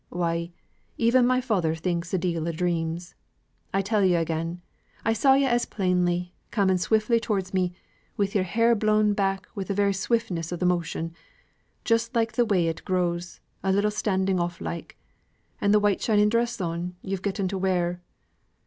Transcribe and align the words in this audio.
Why, 0.09 0.49
even 0.97 1.27
my 1.27 1.41
father 1.41 1.75
thinks 1.75 2.11
a 2.11 2.17
deal 2.17 2.47
o' 2.47 2.51
dreams! 2.51 3.13
I 3.71 3.83
tell 3.83 4.03
yo' 4.03 4.19
again, 4.19 4.63
I 5.05 5.13
saw 5.13 5.35
yo' 5.35 5.45
as 5.47 5.65
plainly, 5.67 6.33
coming 6.49 6.79
swiftly 6.79 7.19
towards 7.19 7.53
me, 7.53 7.71
wi' 8.17 8.25
yo'r 8.33 8.43
hair 8.43 8.73
blown 8.73 9.13
back 9.13 9.47
wi' 9.55 9.63
the 9.65 9.75
very 9.75 9.93
swiftness 9.93 10.51
o' 10.51 10.55
the 10.55 10.65
motion, 10.65 11.13
just 11.85 12.15
like 12.15 12.31
the 12.31 12.45
way 12.45 12.65
it 12.67 12.83
grows, 12.83 13.41
a 13.61 13.71
little 13.71 13.91
standing 13.91 14.39
off 14.39 14.59
like; 14.59 14.97
and 15.61 15.71
the 15.71 15.79
white 15.79 16.01
shining 16.01 16.29
dress 16.29 16.59
on 16.59 16.95
yo've 17.03 17.21
getten 17.21 17.47
to 17.49 17.59
wear. 17.59 18.01